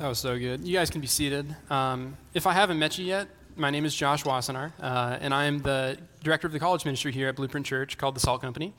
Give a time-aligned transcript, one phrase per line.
[0.00, 0.66] That was so good.
[0.66, 1.54] You guys can be seated.
[1.68, 5.44] Um, if I haven't met you yet, my name is Josh Wassenaar, uh, and I
[5.44, 8.72] am the director of the college ministry here at Blueprint Church called the Salt Company.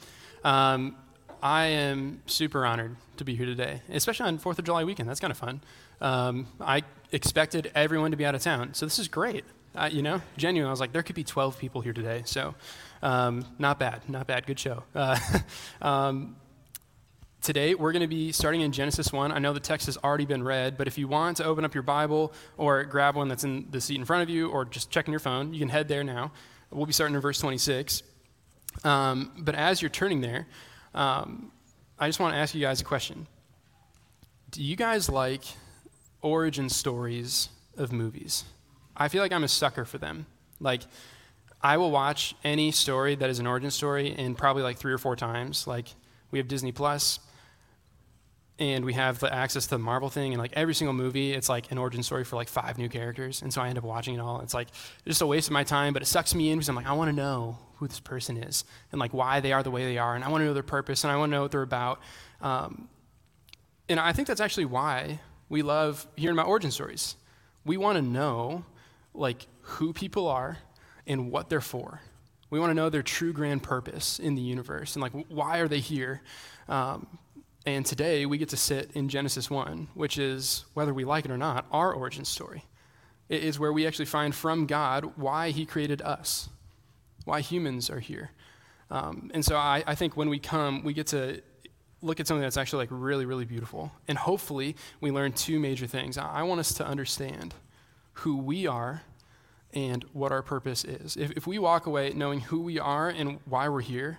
[0.43, 0.95] Um,
[1.43, 5.07] I am super honored to be here today, especially on 4th of July weekend.
[5.07, 5.61] That's kind of fun.
[6.01, 9.45] Um, I expected everyone to be out of town, so this is great.
[9.91, 10.69] You know, genuine.
[10.69, 12.55] I was like, there could be 12 people here today, so
[13.03, 14.47] um, not bad, not bad.
[14.47, 14.85] Good show.
[14.95, 15.19] Uh,
[15.83, 16.35] um,
[17.41, 19.31] Today, we're going to be starting in Genesis 1.
[19.31, 21.73] I know the text has already been read, but if you want to open up
[21.73, 24.91] your Bible or grab one that's in the seat in front of you or just
[24.91, 26.31] checking your phone, you can head there now.
[26.69, 28.03] We'll be starting in verse 26.
[28.83, 30.45] Um, but as you're turning there,
[30.93, 31.51] um,
[31.97, 33.25] I just want to ask you guys a question.
[34.51, 35.41] Do you guys like
[36.21, 38.43] origin stories of movies?
[38.95, 40.27] I feel like I'm a sucker for them.
[40.59, 40.83] Like,
[41.59, 44.99] I will watch any story that is an origin story in probably like three or
[44.99, 45.65] four times.
[45.65, 45.87] Like,
[46.29, 47.19] we have Disney Plus
[48.61, 51.49] and we have the access to the Marvel thing, and like every single movie, it's
[51.49, 54.13] like an origin story for like five new characters, and so I end up watching
[54.13, 54.41] it all.
[54.41, 54.67] It's like
[55.03, 56.93] just a waste of my time, but it sucks me in because I'm like, I
[56.93, 59.97] want to know who this person is and like why they are the way they
[59.97, 61.63] are, and I want to know their purpose, and I want to know what they're
[61.63, 62.01] about.
[62.39, 62.87] Um,
[63.89, 67.15] and I think that's actually why we love hearing about origin stories.
[67.65, 68.63] We want to know
[69.15, 70.59] like who people are
[71.07, 71.99] and what they're for.
[72.51, 75.67] We want to know their true grand purpose in the universe and like why are
[75.67, 76.21] they here.
[76.69, 77.07] Um,
[77.65, 81.31] and today we get to sit in Genesis 1, which is, whether we like it
[81.31, 82.65] or not, our origin story.
[83.29, 86.49] It is where we actually find from God why He created us,
[87.23, 88.31] why humans are here.
[88.89, 91.41] Um, and so I, I think when we come, we get to
[92.01, 93.91] look at something that's actually like really, really beautiful.
[94.07, 96.17] And hopefully we learn two major things.
[96.17, 97.53] I want us to understand
[98.13, 99.03] who we are
[99.71, 101.15] and what our purpose is.
[101.15, 104.17] If, if we walk away knowing who we are and why we're here,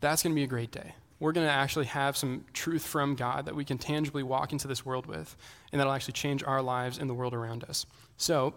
[0.00, 3.14] that's going to be a great day we're going to actually have some truth from
[3.14, 5.36] God that we can tangibly walk into this world with,
[5.70, 7.86] and that'll actually change our lives and the world around us.
[8.16, 8.54] So,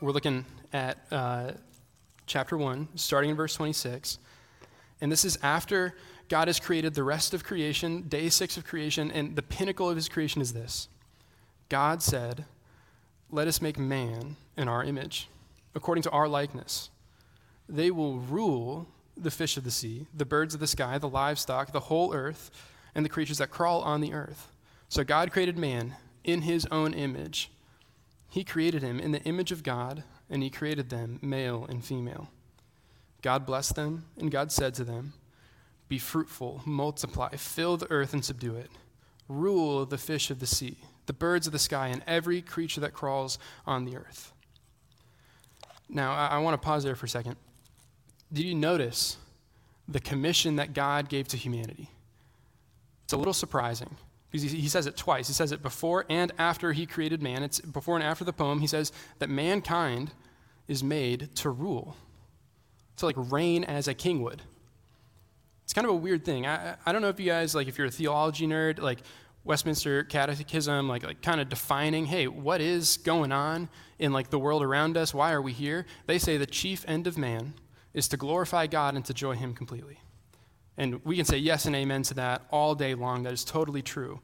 [0.00, 1.52] we're looking at uh,
[2.26, 4.18] chapter 1, starting in verse 26.
[5.00, 5.94] And this is after
[6.28, 9.94] God has created the rest of creation, day six of creation, and the pinnacle of
[9.94, 10.88] his creation is this
[11.68, 12.44] God said,
[13.30, 15.28] Let us make man in our image,
[15.74, 16.90] according to our likeness.
[17.68, 21.72] They will rule the fish of the sea, the birds of the sky, the livestock,
[21.72, 22.50] the whole earth,
[22.94, 24.48] and the creatures that crawl on the earth.
[24.88, 27.50] So God created man in his own image.
[28.28, 32.28] He created him in the image of God, and he created them male and female.
[33.22, 35.12] God blessed them, and God said to them,
[35.88, 38.70] Be fruitful, multiply, fill the earth and subdue it.
[39.28, 42.92] Rule the fish of the sea, the birds of the sky, and every creature that
[42.92, 44.32] crawls on the earth.
[45.88, 47.36] Now, I, I want to pause there for a second.
[48.32, 49.18] Did you notice
[49.86, 51.90] the commission that God gave to humanity?
[53.04, 53.96] It's a little surprising
[54.30, 55.28] because he, says it twice.
[55.28, 57.42] He says it before and after he created man.
[57.42, 58.60] It's before and after the poem.
[58.60, 60.12] He says that mankind
[60.66, 61.96] is made to rule,
[62.96, 64.42] to like reign as a king would.
[65.64, 66.46] It's kind of a weird thing.
[66.46, 69.00] I, I don't know if you guys, like, if you're a theology nerd, like,
[69.44, 74.38] Westminster Catechism, like, like kind of defining, hey, what is going on in like the
[74.38, 75.12] world around us?
[75.12, 75.84] Why are we here?
[76.06, 77.54] They say the chief end of man
[77.94, 79.98] is to glorify God and to joy Him completely.
[80.76, 83.24] And we can say yes and amen to that all day long.
[83.24, 84.20] That is totally true.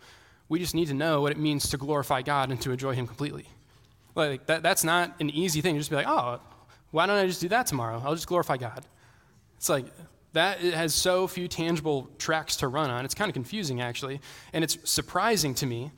[0.48, 3.06] We just need to know what it means to glorify God and to enjoy Him
[3.06, 3.46] completely.
[4.14, 5.74] Like, that, that's not an easy thing.
[5.74, 6.40] You just be like, oh,
[6.90, 8.02] why don't I just do that tomorrow?
[8.04, 8.84] I'll just glorify God.
[9.58, 9.86] It's like,
[10.32, 13.04] that has so few tangible tracks to run on.
[13.04, 14.20] It's kind of confusing, actually.
[14.52, 15.90] And it's surprising to me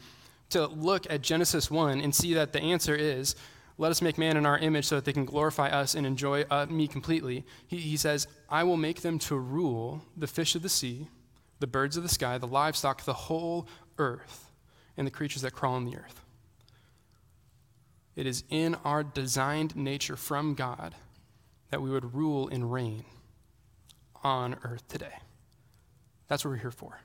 [0.50, 3.36] to look at Genesis 1 and see that the answer is
[3.80, 6.44] let us make man in our image so that they can glorify us and enjoy
[6.50, 7.46] uh, me completely.
[7.66, 11.08] He, he says, I will make them to rule the fish of the sea,
[11.60, 14.50] the birds of the sky, the livestock, the whole earth,
[14.98, 16.20] and the creatures that crawl on the earth.
[18.16, 20.94] It is in our designed nature from God
[21.70, 23.06] that we would rule and reign
[24.22, 25.20] on earth today.
[26.28, 27.00] That's what we're here for.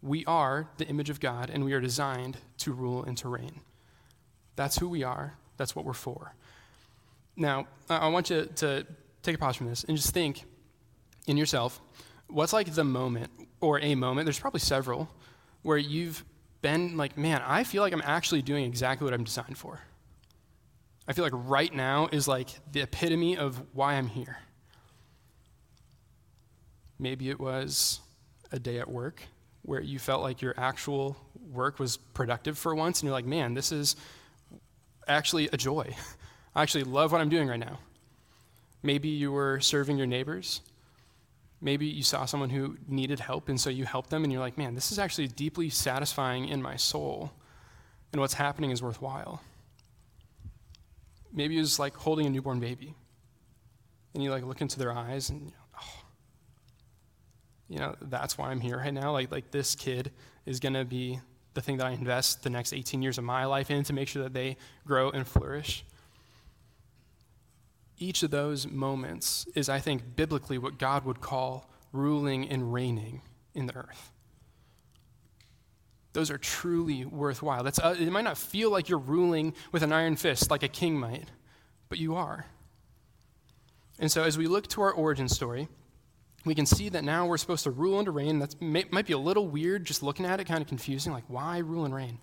[0.00, 3.62] We are the image of God, and we are designed to rule and to reign.
[4.54, 5.34] That's who we are.
[5.58, 6.34] That's what we're for.
[7.36, 8.86] Now, I want you to
[9.22, 10.44] take a pause from this and just think
[11.26, 11.80] in yourself
[12.28, 15.08] what's like the moment or a moment, there's probably several,
[15.62, 16.24] where you've
[16.62, 19.80] been like, man, I feel like I'm actually doing exactly what I'm designed for.
[21.06, 24.38] I feel like right now is like the epitome of why I'm here.
[26.98, 28.00] Maybe it was
[28.52, 29.22] a day at work
[29.62, 31.16] where you felt like your actual
[31.50, 33.96] work was productive for once, and you're like, man, this is
[35.08, 35.94] actually a joy.
[36.54, 37.78] I actually love what I'm doing right now.
[38.82, 40.60] Maybe you were serving your neighbors.
[41.60, 44.56] Maybe you saw someone who needed help, and so you helped them, and you're like,
[44.56, 47.32] man, this is actually deeply satisfying in my soul.
[48.12, 49.42] and what's happening is worthwhile.
[51.32, 52.94] Maybe it was like holding a newborn baby.
[54.14, 56.02] And you like look into their eyes and oh,
[57.68, 59.12] you know, that's why I'm here right now.
[59.12, 60.10] Like like this kid
[60.46, 61.20] is gonna be
[61.58, 64.06] the thing that I invest the next 18 years of my life in to make
[64.06, 64.56] sure that they
[64.86, 65.84] grow and flourish.
[67.98, 73.22] Each of those moments is, I think, biblically what God would call ruling and reigning
[73.54, 74.12] in the earth.
[76.12, 77.64] Those are truly worthwhile.
[77.64, 80.68] That's, uh, it might not feel like you're ruling with an iron fist like a
[80.68, 81.28] king might,
[81.88, 82.46] but you are.
[83.98, 85.66] And so, as we look to our origin story,
[86.48, 88.38] we can see that now we're supposed to rule and reign.
[88.38, 91.58] That might be a little weird just looking at it, kind of confusing, like, why
[91.58, 92.18] rule and reign?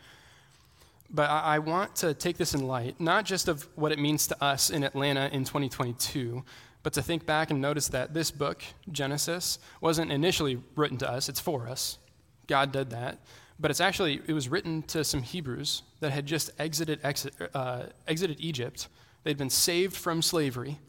[1.11, 4.27] But I, I want to take this in light, not just of what it means
[4.27, 6.43] to us in Atlanta in 2022,
[6.81, 11.29] but to think back and notice that this book, Genesis, wasn't initially written to us,
[11.29, 11.99] it's for us.
[12.47, 13.19] God did that.
[13.59, 17.83] But it's actually, it was written to some Hebrews that had just exited, exit, uh,
[18.07, 18.87] exited Egypt.
[19.23, 20.79] They'd been saved from slavery.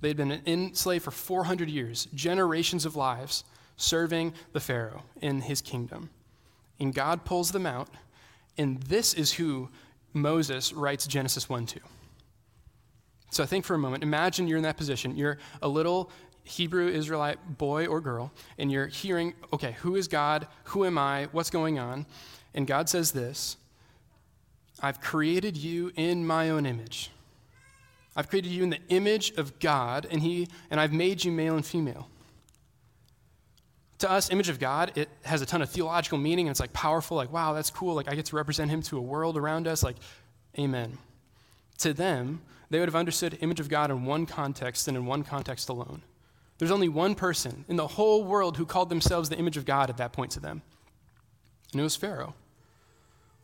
[0.00, 3.44] They'd been enslaved for 400 years, generations of lives,
[3.76, 6.10] serving the Pharaoh in his kingdom.
[6.78, 7.88] And God pulls them out,
[8.56, 9.68] and this is who
[10.12, 11.80] Moses writes Genesis 1 to.
[13.30, 14.02] So I think for a moment.
[14.02, 15.16] Imagine you're in that position.
[15.16, 16.10] You're a little
[16.42, 20.48] Hebrew Israelite boy or girl, and you're hearing, okay, who is God?
[20.64, 21.28] Who am I?
[21.32, 22.06] What's going on?
[22.54, 23.56] And God says this
[24.80, 27.10] I've created you in my own image.
[28.16, 31.56] I've created you in the image of God, and, he, and I've made you male
[31.56, 32.08] and female.
[33.98, 36.72] To us, image of God, it has a ton of theological meaning, and it's like
[36.72, 37.94] powerful, like, wow, that's cool.
[37.94, 39.82] Like, I get to represent him to a world around us.
[39.82, 39.96] Like,
[40.58, 40.98] amen.
[41.78, 42.40] To them,
[42.70, 46.02] they would have understood image of God in one context and in one context alone.
[46.58, 49.88] There's only one person in the whole world who called themselves the image of God
[49.90, 50.62] at that point to them,
[51.72, 52.34] and it was Pharaoh.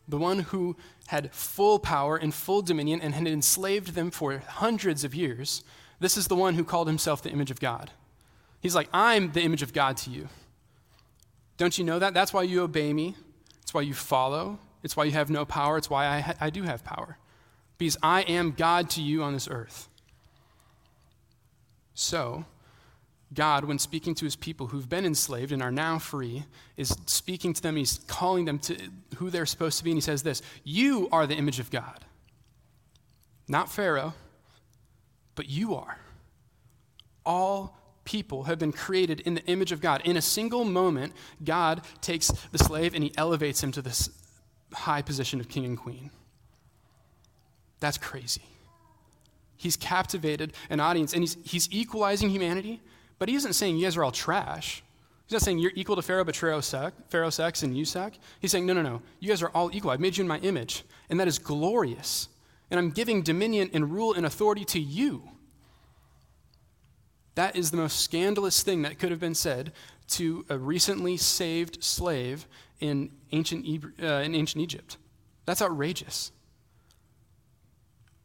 [0.08, 0.76] The one who
[1.08, 5.64] had full power and full dominion and had enslaved them for hundreds of years.
[6.00, 7.90] This is the one who called himself the image of God.
[8.60, 10.28] He's like, I'm the image of God to you.
[11.56, 12.14] Don't you know that?
[12.14, 13.16] That's why you obey me.
[13.62, 14.58] It's why you follow.
[14.82, 15.78] It's why you have no power.
[15.78, 17.18] It's why I, ha- I do have power.
[17.78, 19.88] Because I am God to you on this earth.
[21.94, 22.44] So,
[23.36, 26.44] God, when speaking to his people who've been enslaved and are now free,
[26.76, 27.76] is speaking to them.
[27.76, 28.76] He's calling them to
[29.16, 29.90] who they're supposed to be.
[29.90, 32.04] And he says this You are the image of God.
[33.46, 34.14] Not Pharaoh,
[35.34, 35.98] but you are.
[37.24, 40.00] All people have been created in the image of God.
[40.04, 41.12] In a single moment,
[41.44, 44.08] God takes the slave and he elevates him to this
[44.72, 46.10] high position of king and queen.
[47.80, 48.42] That's crazy.
[49.56, 52.80] He's captivated an audience and he's, he's equalizing humanity
[53.18, 54.82] but he isn't saying you guys are all trash.
[55.26, 58.12] He's not saying you're equal to Pharaoh, but Pharaoh, suck, Pharaoh sucks and you suck.
[58.40, 59.02] He's saying, no, no, no.
[59.18, 59.90] You guys are all equal.
[59.90, 62.28] I've made you in my image, and that is glorious.
[62.70, 65.30] And I'm giving dominion and rule and authority to you.
[67.34, 69.72] That is the most scandalous thing that could have been said
[70.08, 72.46] to a recently saved slave
[72.80, 73.66] in ancient,
[74.00, 74.96] uh, in ancient Egypt.
[75.44, 76.32] That's outrageous.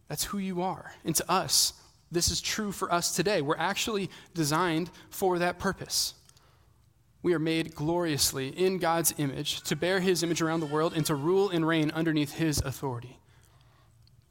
[0.08, 0.94] That's who you are.
[1.04, 1.74] And to us,
[2.12, 3.42] this is true for us today.
[3.42, 6.14] We're actually designed for that purpose.
[7.24, 11.06] We are made gloriously in God's image to bear his image around the world and
[11.06, 13.18] to rule and reign underneath his authority.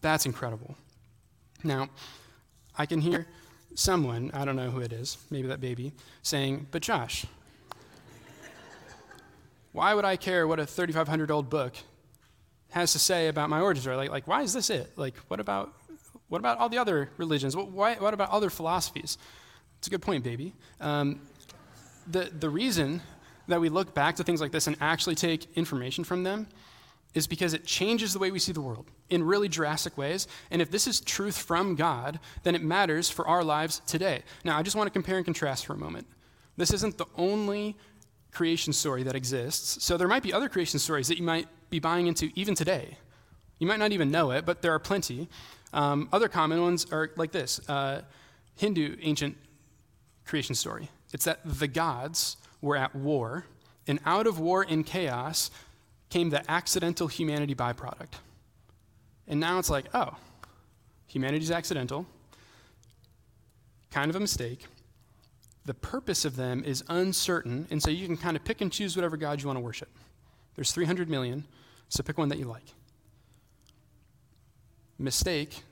[0.01, 0.77] That's incredible.
[1.63, 1.89] Now,
[2.77, 3.27] I can hear
[3.75, 7.27] someone, I don't know who it is, maybe that baby, saying, But Josh,
[9.73, 11.75] why would I care what a 3,500 old book
[12.71, 13.87] has to say about my origins?
[13.87, 14.93] Or like, like, why is this it?
[14.97, 15.73] Like, what about
[16.31, 17.55] what about all the other religions?
[17.55, 19.19] What, why, what about other philosophies?
[19.79, 20.55] It's a good point, baby.
[20.81, 21.21] Um,
[22.07, 23.03] the, the reason
[23.49, 26.47] that we look back to things like this and actually take information from them
[27.15, 30.29] is because it changes the way we see the world in really drastic ways.
[30.53, 34.23] And if this is truth from God, then it matters for our lives today.
[34.45, 36.07] Now, I just want to compare and contrast for a moment.
[36.57, 37.77] This isn't the only
[38.31, 39.83] creation story that exists.
[39.85, 42.97] So there might be other creation stories that you might be buying into even today.
[43.61, 45.29] You might not even know it, but there are plenty.
[45.73, 48.01] Um, other common ones are like this uh,
[48.57, 49.37] Hindu ancient
[50.25, 50.89] creation story.
[51.13, 53.45] It's that the gods were at war,
[53.87, 55.51] and out of war and chaos
[56.09, 58.15] came the accidental humanity byproduct.
[59.29, 60.17] And now it's like, oh,
[61.07, 62.07] humanity's accidental,
[63.91, 64.67] kind of a mistake.
[65.67, 68.97] The purpose of them is uncertain, and so you can kind of pick and choose
[68.97, 69.91] whatever God you want to worship.
[70.57, 71.47] There's 300 million,
[71.91, 72.73] so pick one that you like
[75.01, 75.63] mistake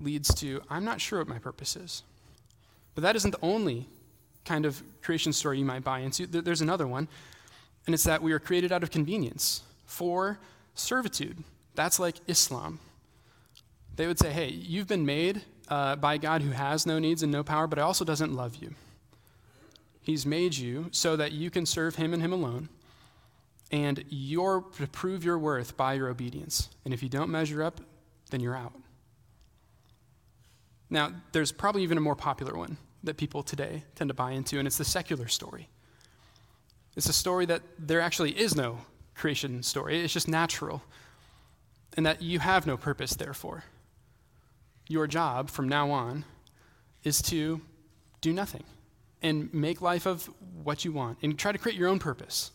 [0.00, 2.02] leads to, I'm not sure what my purpose is.
[2.94, 3.86] But that isn't the only
[4.44, 6.26] kind of creation story you might buy into.
[6.26, 7.08] There's another one,
[7.86, 10.38] and it's that we are created out of convenience for
[10.74, 11.44] servitude
[11.74, 12.78] That's like Islam.
[13.96, 17.32] They would say, hey, you've been made uh, by God who has no needs and
[17.32, 18.74] no power, but also doesn't love you.
[20.00, 22.68] He's made you so that you can serve Him and Him alone,
[23.70, 26.68] and you're to prove your worth by your obedience.
[26.84, 27.80] And if you don't measure up,
[28.30, 28.72] then you're out.
[30.90, 34.58] Now, there's probably even a more popular one that people today tend to buy into,
[34.58, 35.68] and it's the secular story.
[36.96, 38.78] It's a story that there actually is no
[39.14, 40.82] creation story, it's just natural,
[41.96, 43.64] and that you have no purpose, therefore.
[44.88, 46.24] Your job from now on
[47.02, 47.60] is to
[48.20, 48.64] do nothing
[49.22, 50.28] and make life of
[50.62, 52.50] what you want and try to create your own purpose.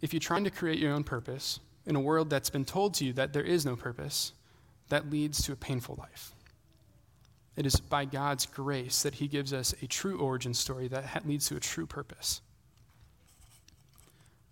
[0.00, 3.04] If you're trying to create your own purpose in a world that's been told to
[3.04, 4.32] you that there is no purpose,
[4.88, 6.32] that leads to a painful life.
[7.56, 11.48] It is by God's grace that He gives us a true origin story that leads
[11.48, 12.40] to a true purpose.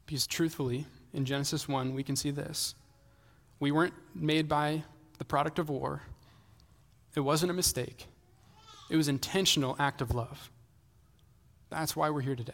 [0.06, 2.74] Because truthfully, in Genesis 1, we can see this.
[3.60, 4.84] We weren't made by
[5.18, 6.02] the product of war,
[7.14, 8.06] it wasn't a mistake,
[8.90, 10.50] it was intentional act of love.
[11.70, 12.52] That's why we're here today.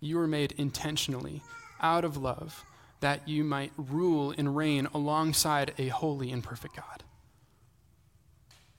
[0.00, 1.42] You were made intentionally
[1.80, 2.64] out of love
[3.00, 7.02] that you might rule and reign alongside a holy and perfect God.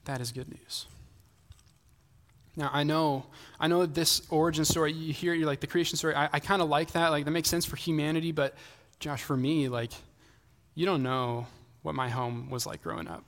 [0.06, 0.88] That is good news.
[2.56, 3.26] Now I know,
[3.60, 4.94] I know this origin story.
[4.94, 6.16] You hear, you're like the creation story.
[6.16, 7.10] I, I kind of like that.
[7.10, 8.32] Like that makes sense for humanity.
[8.32, 8.56] But
[9.00, 9.92] Josh, for me, like
[10.76, 11.48] you don't know
[11.82, 13.24] what my home was like growing up.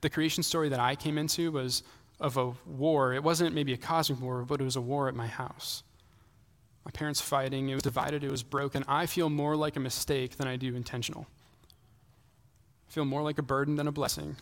[0.00, 1.82] The creation story that I came into was
[2.20, 3.14] of a war.
[3.14, 5.82] It wasn't maybe a cosmic war, but it was a war at my house.
[6.84, 8.84] My parents fighting, it was divided, it was broken.
[8.86, 11.26] I feel more like a mistake than I do intentional.
[12.88, 14.36] I feel more like a burden than a blessing.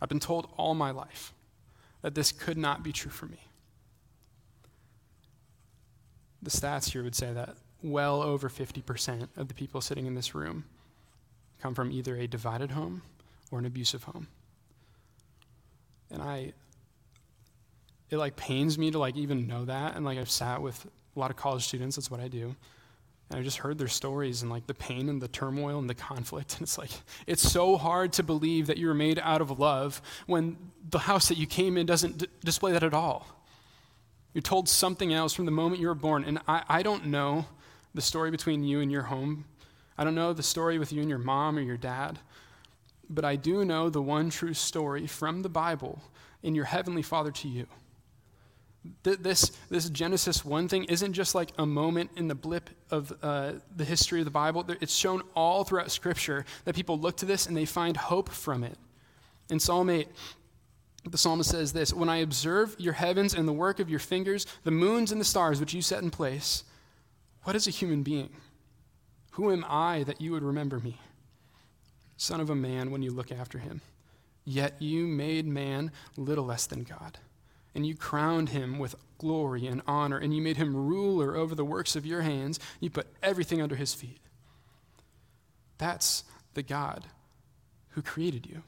[0.00, 1.32] I've been told all my life
[2.02, 3.40] that this could not be true for me.
[6.42, 10.34] The stats here would say that well over 50% of the people sitting in this
[10.34, 10.64] room
[11.60, 13.02] come from either a divided home
[13.50, 14.28] or an abusive home.
[16.10, 16.52] And I,
[18.10, 19.96] it like pains me to like even know that.
[19.96, 22.54] And like I've sat with a lot of college students, that's what I do.
[23.30, 25.94] And I just heard their stories and like the pain and the turmoil and the
[25.94, 26.54] conflict.
[26.54, 26.90] And it's like,
[27.26, 30.56] it's so hard to believe that you were made out of love when
[30.90, 33.26] the house that you came in doesn't d- display that at all.
[34.32, 36.22] You're told something else from the moment you were born.
[36.24, 37.46] And I, I don't know
[37.94, 39.46] the story between you and your home.
[39.98, 42.18] I don't know the story with you and your mom or your dad.
[43.08, 46.02] But I do know the one true story from the Bible
[46.42, 47.66] in your Heavenly Father to you
[49.02, 53.52] this, this Genesis 1 thing isn't just like a moment in the blip of uh,
[53.74, 54.64] the history of the Bible.
[54.80, 58.64] It's shown all throughout Scripture that people look to this and they find hope from
[58.64, 58.76] it.
[59.48, 60.08] In Psalm 8,
[61.04, 64.46] the psalmist says this When I observe your heavens and the work of your fingers,
[64.64, 66.64] the moons and the stars which you set in place,
[67.44, 68.30] what is a human being?
[69.32, 70.98] Who am I that you would remember me?
[72.16, 73.82] Son of a man, when you look after him.
[74.44, 77.18] Yet you made man little less than God
[77.76, 81.64] and you crowned him with glory and honor, and you made him ruler over the
[81.64, 82.58] works of your hands.
[82.80, 84.18] You put everything under his feet.
[85.76, 87.04] That's the God
[87.90, 88.62] who created you.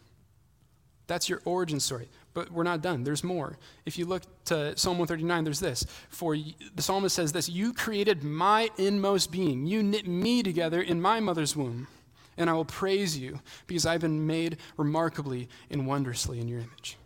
[1.06, 2.10] That's your origin story.
[2.34, 3.02] But we're not done.
[3.02, 3.56] There's more.
[3.86, 5.86] If you look to Psalm 139, there's this.
[6.10, 9.66] For the psalmist says this You created my inmost being.
[9.66, 11.88] You knit me together in my mother's womb.
[12.36, 16.98] And I will praise you because I've been made remarkably and wondrously in your image.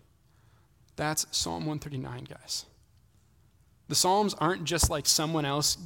[0.97, 2.67] That's Psalm 139, guys.
[3.89, 5.79] The Psalms aren't just like someone else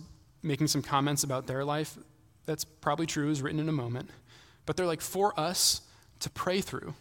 [0.43, 1.97] making some comments about their life.
[2.45, 4.11] That's probably true, is written in a moment.
[4.65, 5.83] But they're like for us
[6.21, 6.95] to pray through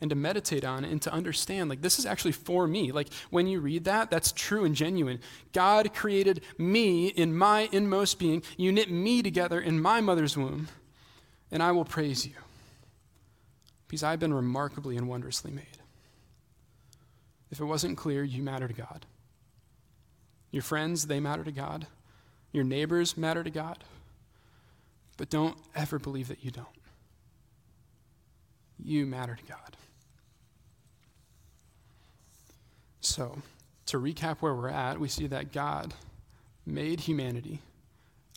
[0.00, 3.46] and to meditate on and to understand like this is actually for me like when
[3.46, 5.18] you read that that's true and genuine
[5.52, 10.68] god created me in my inmost being you knit me together in my mother's womb
[11.50, 12.34] and i will praise you
[13.86, 15.78] because i've been remarkably and wondrously made
[17.54, 19.06] if it wasn't clear, you matter to God.
[20.50, 21.86] Your friends, they matter to God.
[22.50, 23.84] Your neighbors matter to God.
[25.16, 26.66] But don't ever believe that you don't.
[28.76, 29.76] You matter to God.
[33.00, 33.38] So,
[33.86, 35.94] to recap where we're at, we see that God
[36.66, 37.60] made humanity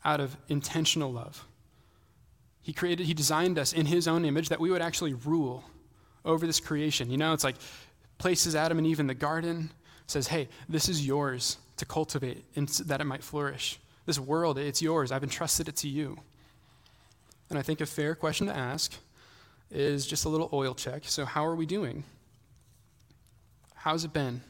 [0.06, 1.44] out of intentional love.
[2.62, 5.64] He created, He designed us in His own image that we would actually rule
[6.24, 7.10] over this creation.
[7.10, 7.56] You know, it's like
[8.18, 9.72] places Adam and Eve in the garden,
[10.08, 13.80] says, Hey, this is yours to cultivate and that it might flourish.
[14.06, 15.12] This world, it's yours.
[15.12, 16.18] I've entrusted it to you.
[17.50, 18.94] And I think a fair question to ask
[19.70, 21.04] is just a little oil check.
[21.06, 22.04] So, how are we doing?
[23.76, 24.42] How's it been?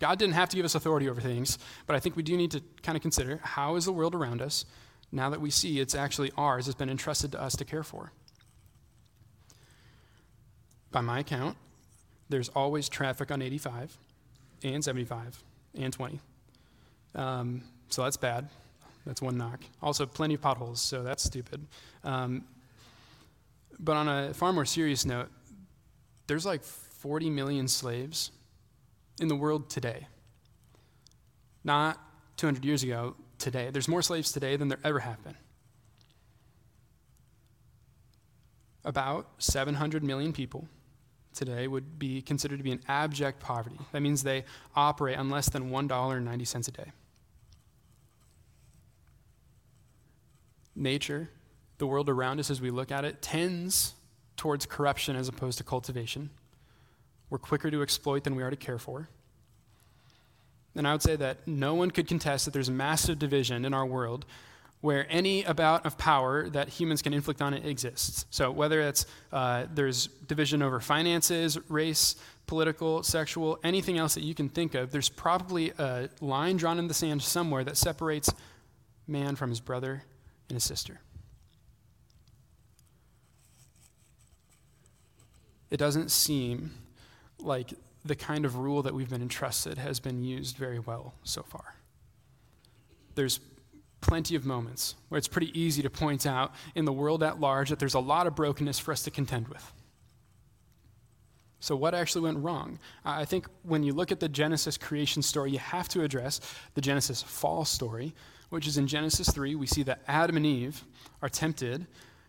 [0.00, 2.50] God didn't have to give us authority over things, but I think we do need
[2.50, 4.64] to kind of consider how is the world around us?
[5.12, 8.12] now that we see it's actually ours, it's been entrusted to us to care for.
[10.90, 11.56] By my account,
[12.32, 13.96] there's always traffic on 85
[14.64, 15.44] and 75
[15.78, 16.18] and 20.
[17.14, 18.48] Um, so that's bad.
[19.04, 19.60] That's one knock.
[19.82, 21.66] Also, plenty of potholes, so that's stupid.
[22.02, 22.44] Um,
[23.78, 25.28] but on a far more serious note,
[26.26, 28.30] there's like 40 million slaves
[29.20, 30.06] in the world today.
[31.64, 31.98] Not
[32.38, 33.68] 200 years ago, today.
[33.70, 35.36] There's more slaves today than there ever have been.
[38.84, 40.66] About 700 million people
[41.32, 43.78] today would be considered to be in abject poverty.
[43.92, 44.44] That means they
[44.76, 46.92] operate on less than $1.90 a day.
[50.74, 51.30] Nature,
[51.78, 53.94] the world around us as we look at it, tends
[54.36, 56.30] towards corruption as opposed to cultivation.
[57.30, 59.08] We're quicker to exploit than we are to care for.
[60.74, 63.84] And I would say that no one could contest that there's massive division in our
[63.84, 64.24] world
[64.82, 68.26] where any amount of power that humans can inflict on it exists.
[68.30, 72.16] So whether it's uh, there's division over finances, race,
[72.48, 76.88] political, sexual, anything else that you can think of, there's probably a line drawn in
[76.88, 78.30] the sand somewhere that separates
[79.06, 80.02] man from his brother
[80.48, 81.00] and his sister.
[85.70, 86.72] It doesn't seem
[87.38, 87.72] like
[88.04, 91.76] the kind of rule that we've been entrusted has been used very well so far.
[93.14, 93.38] There's
[94.02, 97.70] plenty of moments where it's pretty easy to point out in the world at large
[97.70, 99.72] that there's a lot of brokenness for us to contend with.
[101.60, 102.78] So, what actually went wrong?
[103.04, 106.40] I think when you look at the Genesis creation story, you have to address
[106.74, 108.14] the Genesis fall story,
[108.50, 109.54] which is in Genesis 3.
[109.54, 110.84] We see that Adam and Eve
[111.22, 111.86] are tempted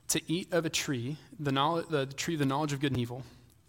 [0.10, 3.02] to eat of a tree, the, knowledge, the tree of the knowledge of good and
[3.02, 3.24] evil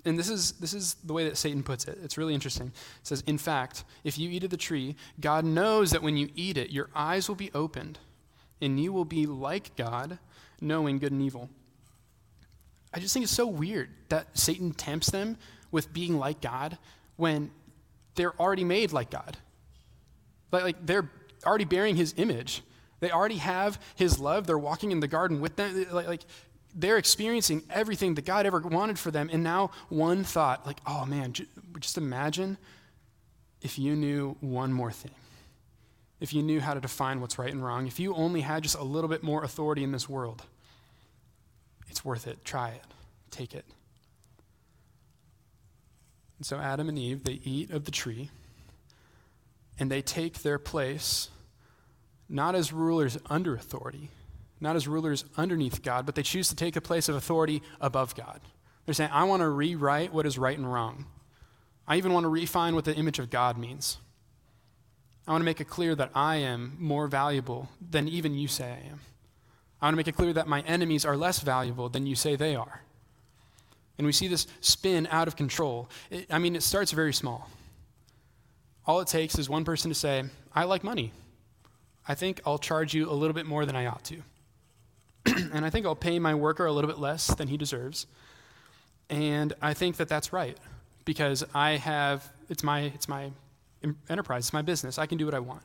[0.05, 1.99] and this is, this is the way that Satan puts it.
[2.03, 2.69] It's really interesting.
[2.69, 6.29] It says, In fact, if you eat of the tree, God knows that when you
[6.35, 7.99] eat it, your eyes will be opened,
[8.61, 10.19] and you will be like God,
[10.61, 11.49] knowing good and evil.
[12.93, 15.37] I just think it's so weird that Satan tempts them
[15.71, 16.79] with being like God
[17.17, 17.51] when
[18.15, 19.37] they're already made like God.
[20.53, 21.11] Like, like they're
[21.45, 22.63] already bearing his image.
[23.01, 24.47] They already have his love.
[24.47, 25.87] They're walking in the garden with them.
[25.91, 26.23] Like, like
[26.75, 29.31] they're experiencing everything that God ever wanted for them.
[29.33, 31.33] And now, one thought, like, oh man,
[31.79, 32.59] just imagine
[33.63, 35.15] if you knew one more thing.
[36.21, 37.87] If you knew how to define what's right and wrong.
[37.87, 40.43] If you only had just a little bit more authority in this world,
[41.89, 42.45] it's worth it.
[42.45, 42.83] Try it.
[43.31, 43.65] Take it.
[46.39, 48.31] And so, Adam and Eve, they eat of the tree,
[49.79, 51.29] and they take their place
[52.29, 54.11] not as rulers under authority
[54.65, 58.17] not as rulers underneath God, but they choose to take a place of authority above
[58.17, 58.41] God.
[58.85, 61.07] They're saying, I want to rewrite what is right and wrong.
[61.87, 63.99] I even want to refine what the image of God means.
[65.27, 68.65] I want to make it clear that I am more valuable than even you say
[68.65, 69.01] I am.
[69.81, 72.37] I want to make it clear that my enemies are less valuable than you say
[72.37, 72.83] they are.
[73.97, 75.89] And we see this spin out of control.
[76.11, 77.51] It, I mean, it starts very small.
[78.87, 80.25] All it takes is one person to say,
[80.55, 81.13] I like money.
[82.07, 84.23] I think I'll charge you a little bit more than I ought to.
[85.53, 88.07] and I think I'll pay my worker a little bit less than he deserves.
[89.11, 90.57] And I think that that's right
[91.05, 93.31] because I have, it's my, it's my
[94.09, 94.99] enterprise, it's my business.
[94.99, 95.63] I can do what I want.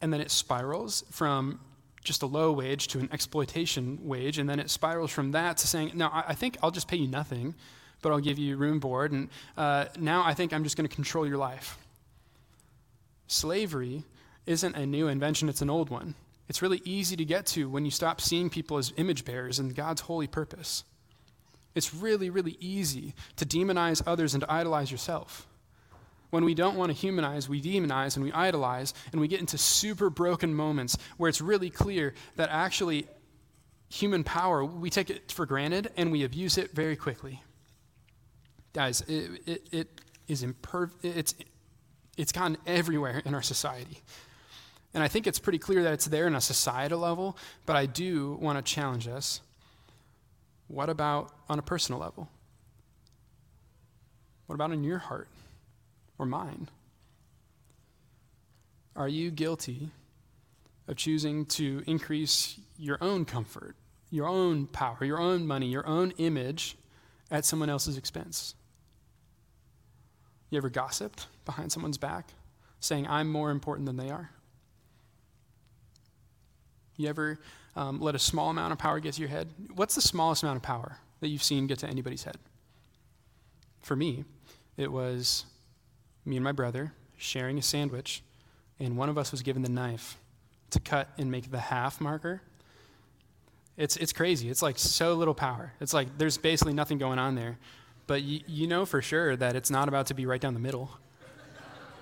[0.00, 1.60] And then it spirals from
[2.02, 4.38] just a low wage to an exploitation wage.
[4.38, 6.96] And then it spirals from that to saying, no, I, I think I'll just pay
[6.96, 7.54] you nothing,
[8.00, 9.12] but I'll give you room board.
[9.12, 11.78] And uh, now I think I'm just going to control your life.
[13.28, 14.04] Slavery
[14.46, 16.14] isn't a new invention, it's an old one.
[16.52, 19.70] It's really easy to get to when you stop seeing people as image bearers in
[19.70, 20.84] God's holy purpose.
[21.74, 25.46] It's really, really easy to demonize others and to idolize yourself.
[26.28, 29.56] When we don't want to humanize, we demonize and we idolize, and we get into
[29.56, 33.06] super broken moments where it's really clear that actually
[33.88, 37.42] human power, we take it for granted and we abuse it very quickly.
[38.74, 39.88] Guys, it, it, it
[40.28, 41.34] is imperv- it's,
[42.18, 44.02] it's gone everywhere in our society.
[44.94, 47.86] And I think it's pretty clear that it's there in a societal level, but I
[47.86, 49.40] do want to challenge us.
[50.68, 52.28] What about on a personal level?
[54.46, 55.28] What about in your heart
[56.18, 56.68] or mine?
[58.94, 59.90] Are you guilty
[60.86, 63.76] of choosing to increase your own comfort,
[64.10, 66.76] your own power, your own money, your own image
[67.30, 68.54] at someone else's expense?
[70.50, 72.34] You ever gossiped behind someone's back,
[72.78, 74.30] saying, I'm more important than they are?
[76.96, 77.38] You ever
[77.76, 79.48] um, let a small amount of power get to your head?
[79.74, 82.36] What's the smallest amount of power that you've seen get to anybody's head?
[83.80, 84.24] For me,
[84.76, 85.46] it was
[86.24, 88.22] me and my brother sharing a sandwich,
[88.78, 90.16] and one of us was given the knife
[90.70, 92.42] to cut and make the half marker.
[93.76, 94.50] It's, it's crazy.
[94.50, 95.72] It's like so little power.
[95.80, 97.58] It's like there's basically nothing going on there.
[98.06, 100.60] But you, you know for sure that it's not about to be right down the
[100.60, 100.90] middle.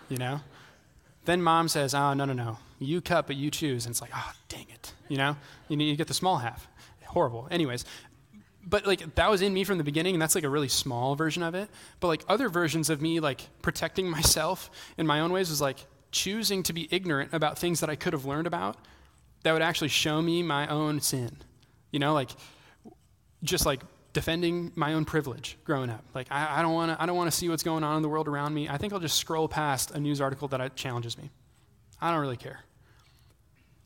[0.08, 0.40] You know?
[1.24, 2.58] Then mom says, oh, no, no, no.
[2.78, 3.84] You cut, but you choose.
[3.86, 4.92] And it's like, oh, dang it.
[5.08, 5.36] You know?
[5.68, 6.66] You, need you get the small half.
[7.04, 7.48] Horrible.
[7.50, 7.84] Anyways,
[8.64, 11.14] but like that was in me from the beginning and that's like a really small
[11.14, 15.32] version of it but like other versions of me like protecting myself in my own
[15.32, 18.76] ways was like choosing to be ignorant about things that i could have learned about
[19.42, 21.30] that would actually show me my own sin
[21.90, 22.30] you know like
[23.42, 23.80] just like
[24.12, 26.04] defending my own privilege growing up.
[26.14, 28.02] Like i, I don't want to i don't want to see what's going on in
[28.02, 28.68] the world around me.
[28.68, 31.30] I think i'll just scroll past a news article that challenges me.
[32.00, 32.60] I don't really care.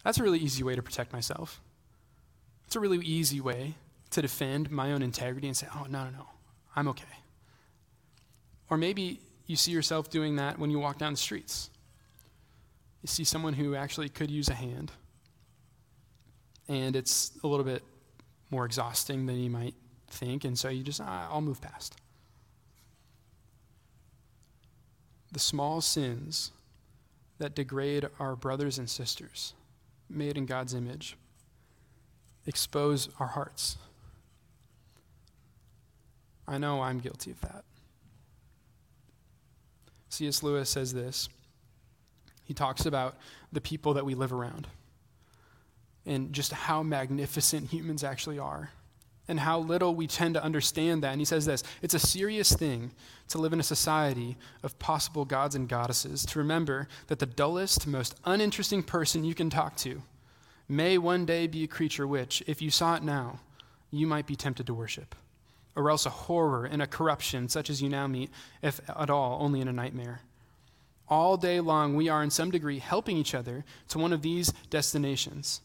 [0.04, 1.60] That's a really easy way to protect myself.
[2.66, 3.74] It's a really easy way
[4.10, 6.26] to defend my own integrity and say, oh, no, no, no,
[6.76, 7.04] I'm okay.
[8.70, 11.70] Or maybe you see yourself doing that when you walk down the streets.
[13.02, 14.92] You see someone who actually could use a hand,
[16.68, 17.82] and it's a little bit
[18.50, 19.74] more exhausting than you might
[20.08, 21.96] think, and so you just, ah, I'll move past.
[25.32, 26.52] The small sins
[27.38, 29.54] that degrade our brothers and sisters,
[30.08, 31.16] made in God's image,
[32.46, 33.76] expose our hearts.
[36.46, 37.64] I know I'm guilty of that.
[40.10, 40.42] C.S.
[40.42, 41.28] Lewis says this.
[42.44, 43.16] He talks about
[43.52, 44.68] the people that we live around
[46.06, 48.70] and just how magnificent humans actually are
[49.26, 51.12] and how little we tend to understand that.
[51.12, 52.92] And he says this it's a serious thing
[53.28, 57.87] to live in a society of possible gods and goddesses, to remember that the dullest,
[57.87, 60.02] most uninteresting person you can talk to
[60.68, 63.40] may one day be a creature which, if you saw it now,
[63.90, 65.14] you might be tempted to worship
[65.76, 68.30] or else a horror and a corruption such as you now meet,
[68.62, 70.20] if at all, only in a nightmare.
[71.08, 74.52] All day long, we are in some degree helping each other to one of these
[74.70, 75.60] destinations.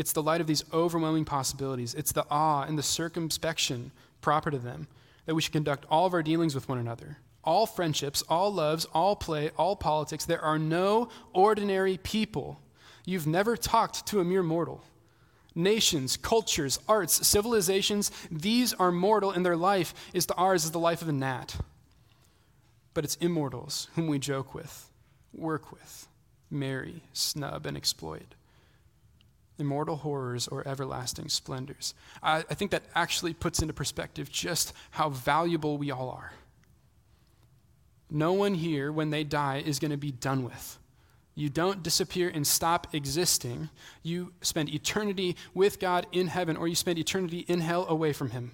[0.00, 4.56] It's the light of these overwhelming possibilities, it's the awe and the circumspection proper to
[4.56, 4.88] them
[5.26, 7.18] that we should conduct all of our dealings with one another.
[7.44, 10.24] All friendships, all loves, all play, all politics.
[10.24, 12.58] There are no ordinary people.
[13.04, 14.82] You've never talked to a mere mortal.
[15.54, 20.78] Nations, cultures, arts, civilizations, these are mortal, and their life is to ours as the
[20.78, 21.56] life of a gnat.
[22.94, 24.88] But it's immortals whom we joke with,
[25.34, 26.08] work with,
[26.50, 28.34] marry, snub, and exploit.
[29.60, 31.94] Immortal horrors or everlasting splendors.
[32.22, 36.32] I, I think that actually puts into perspective just how valuable we all are.
[38.10, 40.78] No one here, when they die, is going to be done with.
[41.34, 43.70] You don't disappear and stop existing.
[44.02, 48.30] You spend eternity with God in heaven, or you spend eternity in hell away from
[48.30, 48.52] Him.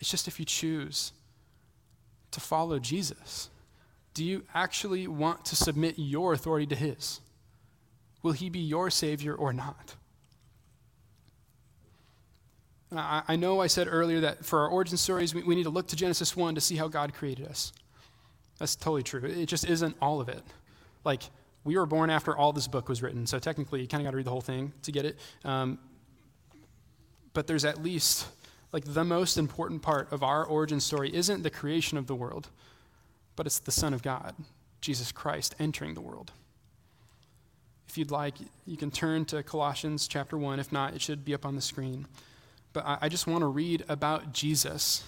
[0.00, 1.12] It's just if you choose
[2.32, 3.48] to follow Jesus,
[4.12, 7.20] do you actually want to submit your authority to His?
[8.26, 9.94] Will He be your Savior or not?
[12.90, 15.86] I, know I said earlier that for our origin stories, we, we need to look
[15.88, 17.72] to Genesis 1 to see how God created us.
[18.58, 19.22] That's totally true.
[19.22, 20.42] It just isn't all of it
[21.04, 21.22] like
[21.62, 24.10] we were born after all this book was written, so technically you kind of got
[24.10, 25.16] to read the whole thing to get it.
[25.44, 25.78] Um,
[27.32, 28.26] but there's at least
[28.72, 32.48] like the most important part of our origin story isn't the creation of the world,
[33.36, 34.34] but it's the Son of God,
[34.80, 36.32] Jesus Christ, entering the world.
[37.88, 38.34] If you'd like,
[38.66, 40.58] you can turn to Colossians chapter 1.
[40.58, 42.06] If not, it should be up on the screen.
[42.72, 45.04] But I, I just want to read about Jesus,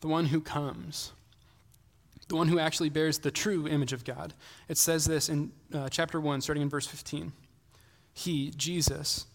[0.00, 1.12] the one who comes
[2.28, 4.34] the one who actually bears the true image of God.
[4.68, 7.32] It says this in uh, chapter 1, starting in verse 15.
[8.12, 9.26] He, Jesus,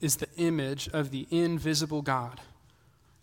[0.00, 2.40] is the image of the invisible God.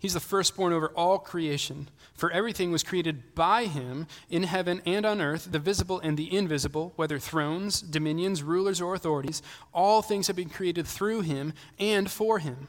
[0.04, 1.88] He's the firstborn over all creation.
[2.14, 6.36] For everything was created by him in heaven and on earth, the visible and the
[6.36, 9.42] invisible, whether thrones, dominions, rulers, or authorities.
[9.74, 12.68] All things have been created through him and for him.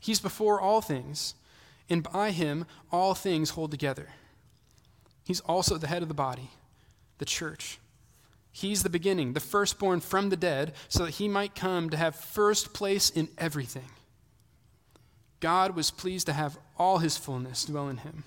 [0.00, 1.34] He's before all things,
[1.88, 4.08] and by him all things hold together.
[5.22, 6.50] He's also the head of the body,
[7.18, 7.78] the church.
[8.50, 12.16] He's the beginning, the firstborn from the dead, so that he might come to have
[12.16, 13.88] first place in everything.
[15.42, 18.22] God was pleased to have all his fullness dwell in him,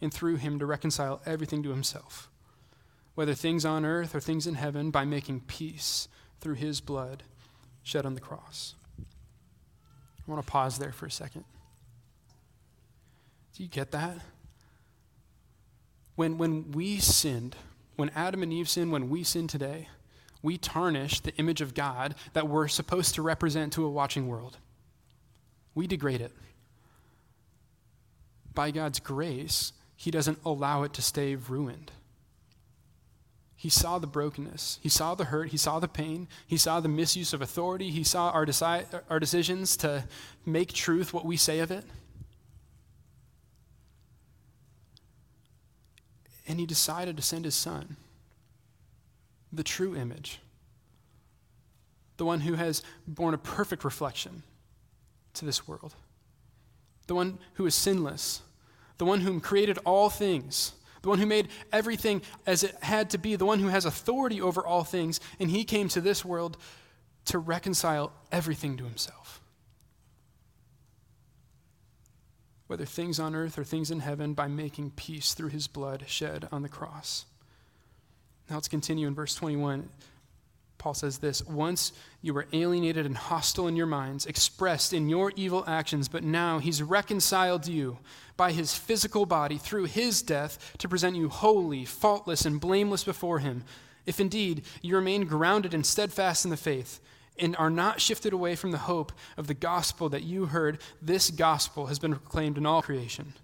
[0.00, 2.30] and through him to reconcile everything to himself,
[3.16, 6.06] whether things on earth or things in heaven, by making peace
[6.40, 7.24] through his blood
[7.82, 8.76] shed on the cross.
[9.00, 11.44] I want to pause there for a second.
[13.56, 14.18] Do you get that?
[16.14, 17.56] When, when we sinned,
[17.96, 19.88] when Adam and Eve sinned, when we sin today,
[20.42, 24.58] we tarnish the image of God that we're supposed to represent to a watching world.
[25.74, 26.32] We degrade it.
[28.54, 31.92] By God's grace, He doesn't allow it to stay ruined.
[33.60, 34.78] He saw the brokenness.
[34.82, 35.50] He saw the hurt.
[35.50, 36.28] He saw the pain.
[36.46, 37.90] He saw the misuse of authority.
[37.90, 40.04] He saw our, deci- our decisions to
[40.46, 41.84] make truth what we say of it.
[46.48, 47.96] And he decided to send his son,
[49.52, 50.40] the true image,
[52.16, 54.42] the one who has borne a perfect reflection
[55.34, 55.94] to this world,
[57.06, 58.42] the one who is sinless,
[58.98, 63.18] the one whom created all things the one who made everything as it had to
[63.18, 66.56] be, the one who has authority over all things, and he came to this world
[67.26, 69.40] to reconcile everything to himself.
[72.66, 76.48] Whether things on earth or things in heaven, by making peace through his blood shed
[76.52, 77.24] on the cross.
[78.48, 79.88] Now let's continue in verse 21.
[80.80, 85.30] Paul says this Once you were alienated and hostile in your minds, expressed in your
[85.36, 87.98] evil actions, but now he's reconciled you
[88.36, 93.40] by his physical body through his death to present you holy, faultless, and blameless before
[93.40, 93.62] him.
[94.06, 96.98] If indeed you remain grounded and steadfast in the faith,
[97.38, 101.30] and are not shifted away from the hope of the gospel that you heard, this
[101.30, 103.34] gospel has been proclaimed in all creation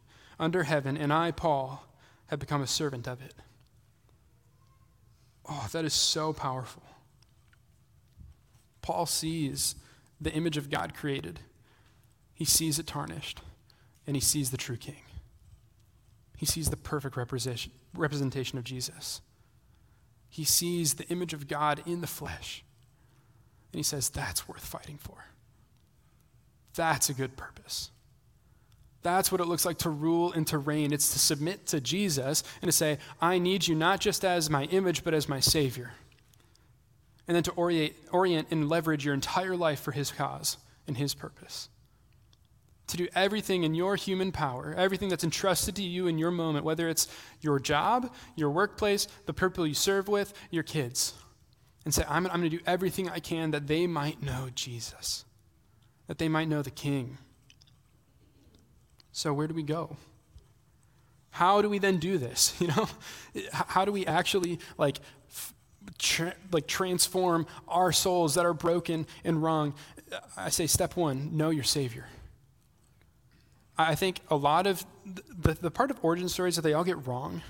[0.41, 1.87] under heaven, and I, Paul,
[2.29, 3.35] have become a servant of it.
[5.49, 6.83] Oh, that is so powerful.
[8.87, 9.75] Paul sees
[10.21, 11.41] the image of God created,
[12.35, 13.41] he sees it tarnished,
[14.07, 15.03] and he sees the true king.
[16.37, 19.23] He sees the perfect representation of Jesus.
[20.29, 22.63] He sees the image of God in the flesh.
[23.73, 25.25] And he says, that's worth fighting for.
[26.77, 27.91] That's a good purpose.
[29.03, 30.93] That's what it looks like to rule and to reign.
[30.93, 34.67] It's to submit to Jesus and to say, I need you not just as my
[34.67, 35.91] image, but as my Savior
[37.29, 41.15] and then to orient, orient and leverage your entire life for His cause and His
[41.15, 41.69] purpose.
[42.89, 46.65] To do everything in your human power, everything that's entrusted to you in your moment,
[46.65, 47.09] whether it's
[47.41, 51.13] your job, your workplace, the people you serve with, your kids,
[51.85, 55.25] and say, I'm, I'm going to do everything I can that they might know Jesus,
[56.07, 57.19] that they might know the King.
[59.11, 59.97] So, where do we go?
[61.31, 62.55] How do we then do this?
[62.61, 62.89] You know,
[63.53, 64.99] how do we actually like
[65.99, 69.75] tra- like transform our souls that are broken and wrong,
[70.37, 72.07] I say step one, know your Savior.
[73.79, 77.07] I think a lot of the, the part of origin stories that they all get
[77.07, 77.43] wrong.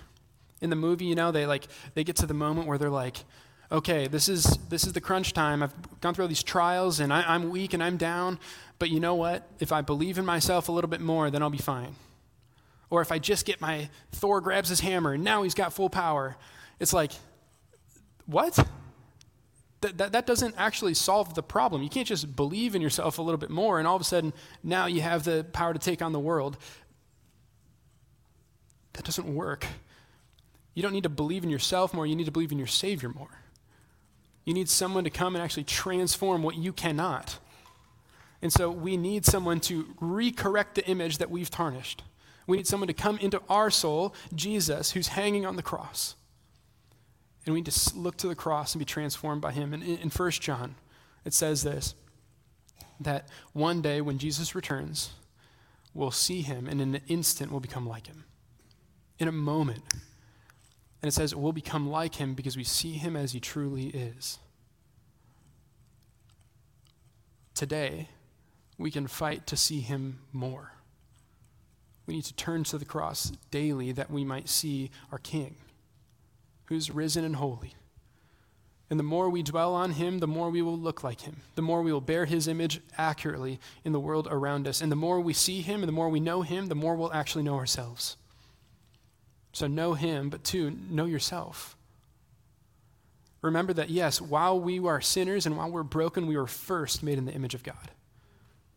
[0.60, 3.18] In the movie, you know, they like they get to the moment where they're like,
[3.70, 5.62] okay, this is this is the crunch time.
[5.62, 8.38] I've gone through all these trials and I, I'm weak and I'm down,
[8.78, 9.46] but you know what?
[9.60, 11.94] If I believe in myself a little bit more, then I'll be fine.
[12.88, 15.90] Or if I just get my Thor grabs his hammer and now he's got full
[15.90, 16.36] power,
[16.80, 17.12] it's like
[18.26, 18.58] what?
[19.82, 21.82] That, that, that doesn't actually solve the problem.
[21.82, 24.32] You can't just believe in yourself a little bit more and all of a sudden
[24.62, 26.56] now you have the power to take on the world.
[28.94, 29.66] That doesn't work.
[30.74, 33.08] You don't need to believe in yourself more, you need to believe in your Savior
[33.08, 33.40] more.
[34.44, 37.38] You need someone to come and actually transform what you cannot.
[38.42, 42.02] And so we need someone to recorrect the image that we've tarnished.
[42.46, 46.14] We need someone to come into our soul, Jesus, who's hanging on the cross.
[47.46, 49.72] And we need to look to the cross and be transformed by him.
[49.72, 50.74] And in, 1 John,
[51.24, 51.94] it says this
[52.98, 55.10] that one day when Jesus returns,
[55.94, 58.24] we'll see him, and in an instant we'll become like him.
[59.18, 59.82] In a moment.
[61.02, 64.38] And it says we'll become like him because we see him as he truly is.
[67.54, 68.08] Today,
[68.76, 70.72] we can fight to see him more.
[72.06, 75.56] We need to turn to the cross daily that we might see our King
[76.66, 77.74] who's risen and holy.
[78.88, 81.38] And the more we dwell on him, the more we will look like him.
[81.56, 84.80] The more we will bear his image accurately in the world around us.
[84.80, 87.12] And the more we see him and the more we know him, the more we'll
[87.12, 88.16] actually know ourselves.
[89.52, 91.76] So know him, but two, know yourself.
[93.42, 97.18] Remember that, yes, while we are sinners and while we're broken, we were first made
[97.18, 97.90] in the image of God.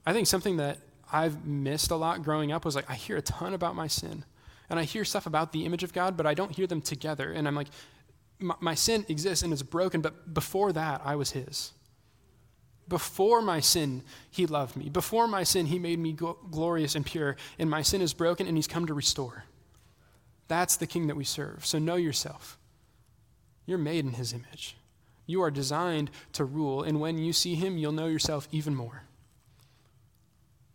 [0.05, 0.79] I think something that
[1.11, 4.25] I've missed a lot growing up was like, I hear a ton about my sin
[4.69, 7.31] and I hear stuff about the image of God, but I don't hear them together.
[7.31, 7.69] And I'm like,
[8.39, 11.73] my, my sin exists and is broken, but before that, I was His.
[12.87, 14.89] Before my sin, He loved me.
[14.89, 17.35] Before my sin, He made me glorious and pure.
[17.57, 19.45] And my sin is broken, and He's come to restore.
[20.47, 21.65] That's the King that we serve.
[21.65, 22.57] So know yourself.
[23.65, 24.75] You're made in His image.
[25.25, 29.03] You are designed to rule, and when you see Him, you'll know yourself even more.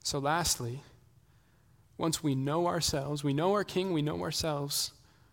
[0.04, 0.82] So, lastly,
[1.96, 4.92] once we know ourselves, we know our King, we know ourselves,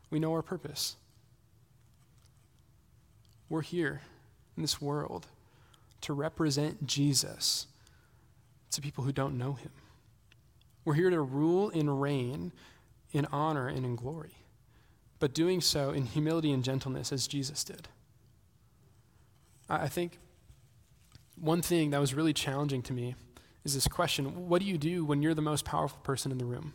[0.10, 0.96] we know our purpose.
[3.50, 4.02] We're here
[4.56, 5.28] in this world
[6.02, 7.68] to represent Jesus
[8.72, 9.72] to people who don't know him.
[10.86, 12.52] We're here to rule and reign
[13.12, 14.36] in honor and in glory.
[15.22, 17.88] but doing so in humility and gentleness as Jesus did.
[19.70, 20.18] I think
[21.40, 23.16] one thing that was really challenging to me
[23.64, 26.46] is this question what do you do when you're the most powerful person in the
[26.46, 26.74] room?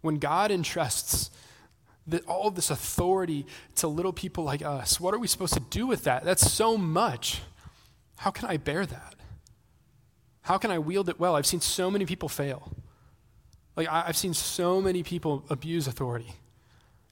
[0.00, 1.30] When God entrusts
[2.06, 5.60] the, all of this authority to little people like us, what are we supposed to
[5.60, 6.24] do with that?
[6.24, 7.42] That's so much.
[8.16, 9.14] How can I bear that?
[10.42, 11.36] How can I wield it well?
[11.36, 12.72] I've seen so many people fail.
[13.76, 16.32] Like, I, I've seen so many people abuse authority.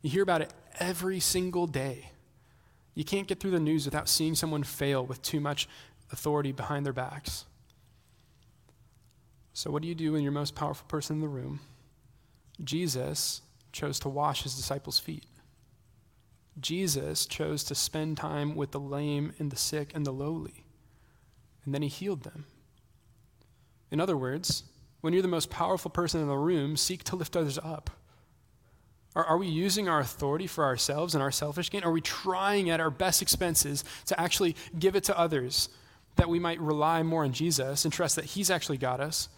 [0.00, 2.10] You hear about it every single day.
[2.94, 5.68] You can't get through the news without seeing someone fail with too much
[6.10, 7.44] authority behind their backs.
[9.56, 11.60] So, what do you do when you're the most powerful person in the room?
[12.62, 13.40] Jesus
[13.72, 15.24] chose to wash his disciples' feet.
[16.60, 20.66] Jesus chose to spend time with the lame and the sick and the lowly,
[21.64, 22.44] and then he healed them.
[23.90, 24.64] In other words,
[25.00, 27.88] when you're the most powerful person in the room, seek to lift others up.
[29.14, 31.82] Are, are we using our authority for ourselves and our selfish gain?
[31.82, 35.70] Are we trying at our best expenses to actually give it to others
[36.16, 39.30] that we might rely more on Jesus and trust that He's actually got us,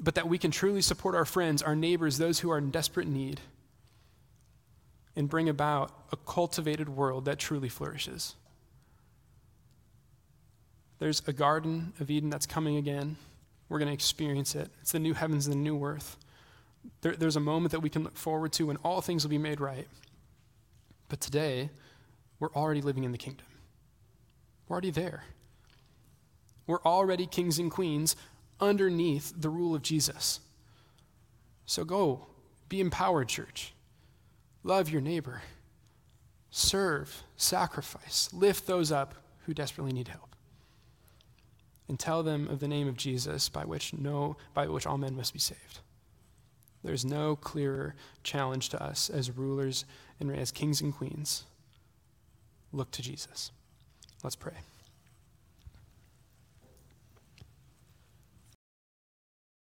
[0.00, 3.06] but that we can truly support our friends, our neighbors, those who are in desperate
[3.06, 3.40] need,
[5.14, 8.34] and bring about a cultivated world that truly flourishes?
[10.98, 13.16] There's a Garden of Eden that's coming again.
[13.68, 14.70] We're going to experience it.
[14.80, 16.16] It's the new heavens and the new earth.
[17.02, 19.38] There, there's a moment that we can look forward to when all things will be
[19.38, 19.86] made right.
[21.08, 21.70] But today,
[22.38, 23.46] we're already living in the kingdom.
[24.66, 25.24] We're already there.
[26.66, 28.14] We're already kings and queens
[28.60, 30.40] underneath the rule of Jesus.
[31.66, 32.26] So go,
[32.68, 33.72] be empowered, church.
[34.62, 35.42] Love your neighbor.
[36.50, 39.14] Serve, sacrifice, lift those up
[39.46, 40.34] who desperately need help.
[41.88, 45.16] And tell them of the name of Jesus by which no by which all men
[45.16, 45.80] must be saved.
[46.84, 49.84] There's no clearer challenge to us as rulers
[50.18, 51.44] and as kings and queens.
[52.72, 53.50] Look to Jesus.
[54.22, 54.54] Let's pray.